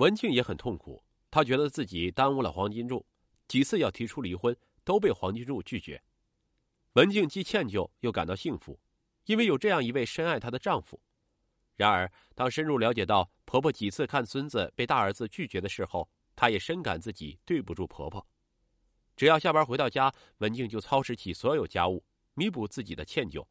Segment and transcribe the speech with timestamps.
[0.00, 3.04] 文静也很痛苦，她觉得自己耽误了黄金柱，
[3.46, 6.02] 几次要提出离婚都被黄金柱拒绝。
[6.94, 8.80] 文静既歉疚又感到幸福，
[9.26, 10.98] 因为有这样一位深爱她的丈夫。
[11.76, 18.26] 然而，当深入了解到婆婆几次看孙子被大儿子拒绝的事后，她也深感自己对不住婆婆。
[19.14, 23.46] 只要下班回到家，文静就操持起所有家务，弥补自己的歉疚。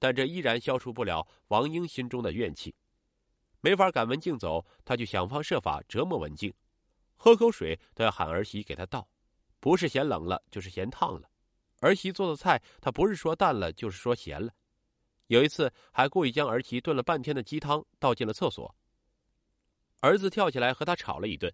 [0.00, 2.74] 但这依然消除不了王英心中的怨气。
[3.60, 6.52] 没法赶文静走，他就想方设法折磨文静，
[7.16, 9.06] 喝口水都要喊儿媳给他倒，
[9.58, 11.28] 不是嫌冷了，就是嫌烫了。
[11.80, 14.52] 儿媳做的菜，他不是说淡了，就是说咸了。
[15.26, 18.74] 有一次，还故意将儿媳炖了半天的鸡汤倒进了厕所。
[20.00, 21.52] 儿子跳起来和他吵了一顿：“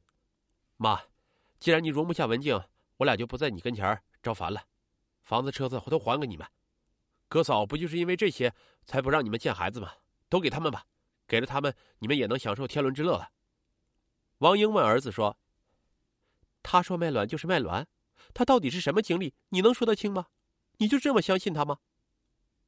[0.79, 1.01] 妈，
[1.59, 2.61] 既然你容不下文静，
[2.97, 4.63] 我俩就不在你跟前招烦了，
[5.23, 6.47] 房子车子我都还给你们。
[7.29, 9.93] 哥嫂不就是因为这些才不让你们见孩子吗？
[10.29, 10.87] 都给他们吧。”
[11.27, 13.33] 给了他们，你们也能享受天伦之乐了。
[14.39, 15.39] 王英问儿子说
[16.63, 17.89] ：“他说卖卵就是卖卵，
[18.35, 19.35] 他到底是什么经历？
[19.49, 20.27] 你能说得清吗？
[20.79, 21.79] 你就这么相信他吗？”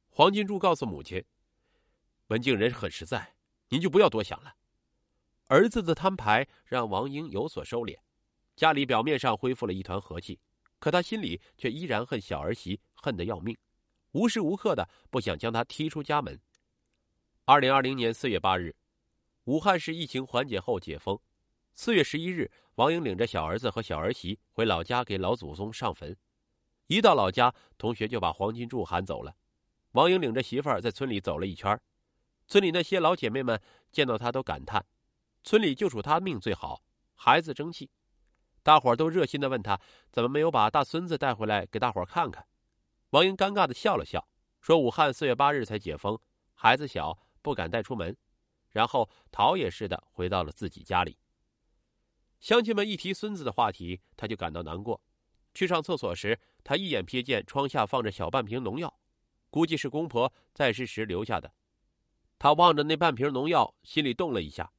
[0.09, 1.23] 黄金柱告诉母亲
[2.27, 3.35] ：“文静人很实在，
[3.69, 4.55] 您就不要多想了。”
[5.47, 7.97] 儿子的摊牌让王英有所收敛，
[8.55, 10.39] 家里表面上恢复了一团和气，
[10.79, 13.57] 可他心里却依然恨小儿媳，恨得要命，
[14.11, 16.39] 无时无刻的不想将她踢出家门。
[17.49, 18.75] 二零二零年四月八日，
[19.45, 21.19] 武汉市疫情缓解后解封。
[21.73, 26.15] 四月十一日，王英领着小儿子和小儿媳回老家给老祖宗上坟。
[26.85, 29.35] 一到老家，同学就把黄金柱喊走了。
[29.93, 31.81] 王英领着媳妇儿在村里走了一圈，
[32.47, 33.59] 村里那些老姐妹们
[33.91, 34.85] 见到他都感叹：
[35.43, 36.83] 村里就属他命最好，
[37.15, 37.89] 孩子争气。
[38.61, 42.45] 大伙儿都热心的问他怎么没有把大孙子带回来给大伙儿看看。
[43.09, 44.27] 王英尴尬的笑了笑，
[44.61, 46.19] 说：“武汉四月八日才解封，
[46.53, 48.15] 孩子小。”不敢带出门，
[48.69, 51.17] 然后逃也似的回到了自己家里。
[52.39, 55.01] 乡亲们一提孙子的话题，他就感到难过。
[55.53, 58.99] 去上厕所时，他一眼瞥见窗下放着小半瓶农药，
[59.49, 61.51] 估计是公婆在世时留下的。
[62.37, 64.71] 他望着那半瓶农药，心里动了一下。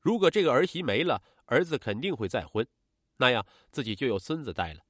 [0.00, 2.66] 如果这个儿媳没了，儿子肯定会再婚，
[3.18, 4.80] 那样自己就有孙子带了。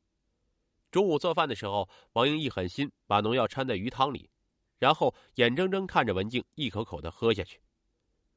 [0.91, 4.31] 中午做饭的时候，王英一狠心，把农药掺在鱼汤里。
[4.79, 7.61] 然后眼睁睁看着文静一口口的喝下去，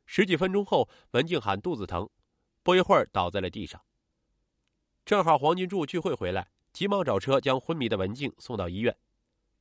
[0.06, 2.10] 十几分钟后，文静喊肚子疼，
[2.64, 3.82] 不一会儿倒在了地上。
[5.06, 8.96] 正好黄金柱聚会回来，急忙找车将昏迷的文静送到医院。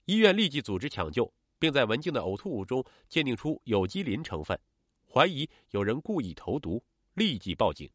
[0.04, 4.58] 医院立即组织抢救，并在文静的呕吐物中鉴定出有机磷成分，
[5.12, 6.84] 怀疑有人故意投毒，
[7.14, 7.90] 立即报警。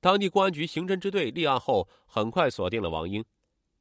[0.00, 3.24] 当地公安局刑侦支队立案后，很快锁定了王英。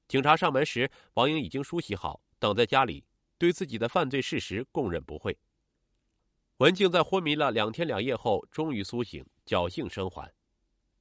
[0.07, 3.05] 警察上门时，王英已经梳洗好，等在家里。
[3.39, 5.35] 对自己的犯罪事实供认不讳。
[6.57, 10.31] 文静在昏迷了两天两夜后，终于苏醒，侥幸生还。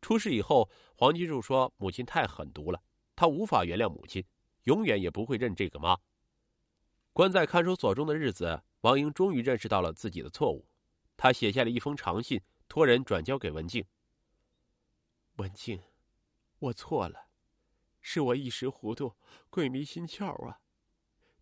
[0.01, 2.81] 出事以后，黄金柱说：“母亲太狠毒了，
[3.17, 4.25] 他无法原谅母亲，
[4.63, 5.99] 永远也不会认这个妈。”
[7.13, 10.69] 关在看守所中的日子，王英终于认识到了自己的错误。
[11.17, 13.85] 他写下了一封长信，托人转交给文静
[15.39, 15.83] ：“文静，
[16.61, 17.27] 我错了，
[18.01, 19.17] 是我一时糊涂，
[19.51, 20.61] 鬼迷心窍啊。”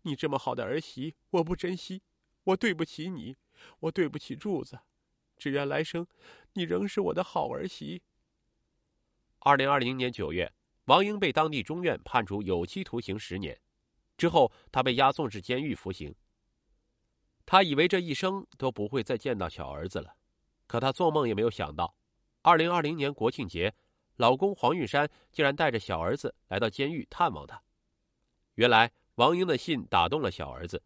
[0.03, 2.01] 你这么好的儿媳，我不珍惜，
[2.43, 3.35] 我对不起你，
[3.79, 4.79] 我对不起柱子，
[5.37, 6.07] 只愿来生
[6.53, 8.01] 你仍是我的好儿媳。
[9.39, 10.53] 二零二零年九月，
[10.85, 13.59] 王英被当地中院判处有期徒刑十年，
[14.17, 16.15] 之后他被押送至监狱服刑。
[17.45, 20.15] 他以为这一生都不会再见到小儿子了，
[20.67, 21.95] 可他做梦也没有想到，
[22.43, 23.73] 二零二零年国庆节，
[24.15, 27.61] 老公黄玉山竟然带着小儿子来到监狱探望他。
[28.55, 28.93] 原来。
[29.17, 30.83] 王英的信打动了小儿子，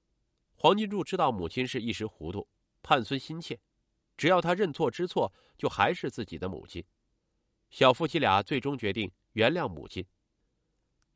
[0.56, 2.48] 黄金柱知道母亲是一时糊涂，
[2.82, 3.60] 盼孙心切，
[4.16, 6.82] 只要他认错知错，就还是自己的母亲。
[7.70, 10.06] 小夫妻俩最终决定原谅母亲。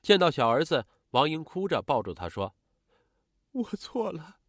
[0.02, 2.54] 见到小儿子，王英哭着抱住他说
[3.54, 4.42] ：“我错了。”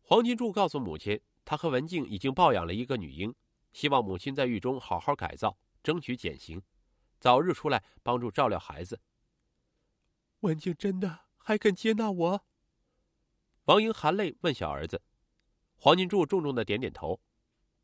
[0.00, 3.34] 黄金柱告诉母亲，他和文静已经抱养了一个女婴，
[3.74, 6.62] 希望母亲在狱中好好改造，争取减刑，
[7.20, 8.98] 早日出来帮助照料孩子。
[10.40, 11.25] 文静真的。
[11.46, 12.44] 还肯接纳我？
[13.66, 15.00] 王英含泪问小儿子，
[15.76, 17.20] 黄金柱重重的点点头，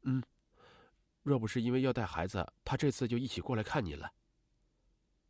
[0.00, 0.20] 嗯，
[1.22, 4.12] 若不是因为要带孩子，他这次就一起过来看你了。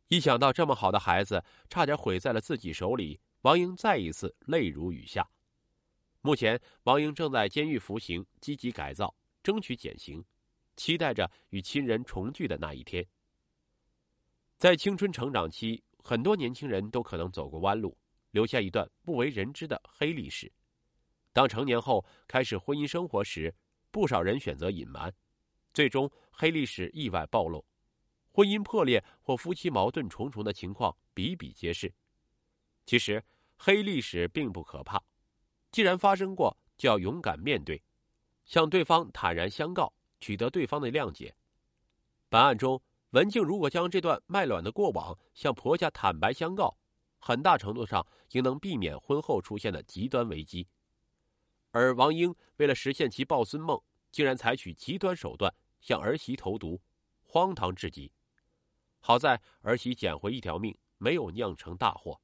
[0.07, 5.29] 一想到这么好的孩子差点毁在了自己手里，王英再一次泪如雨下。
[6.21, 10.25] 目前，王英正在监狱服刑，积极改造，争取减刑，
[10.75, 13.07] 期待着与亲人重聚的那一天。
[14.57, 17.95] 在青春成长期，很多年轻人都可能走过弯路。
[18.33, 20.51] 留下一段不为人知的黑历史。
[21.31, 23.53] 当成年后开始婚姻生活时，
[23.91, 25.13] 不少人选择隐瞒，
[25.71, 27.63] 最终黑历史意外暴露，
[28.31, 31.93] 婚姻破裂或夫妻矛盾重重的情况比比皆是。
[32.85, 33.23] 其实
[33.55, 35.01] 黑历史并不可怕，
[35.71, 37.81] 既然发生过，就要勇敢面对，
[38.45, 41.35] 向对方坦然相告，取得对方的谅解。
[42.29, 42.81] 本案中，
[43.11, 46.75] 文静如果将这段卖卵的过往向婆家坦白相告，
[47.25, 50.67] 很大程度上应能避免婚后出现的极端危机。
[51.71, 53.81] 而王英为了实现其抱孙梦，
[54.11, 56.81] 竟然采取极端手段向儿媳投毒，
[57.21, 58.11] 荒唐至极。
[58.99, 62.19] 好在儿媳捡回一条命，没有酿成大祸。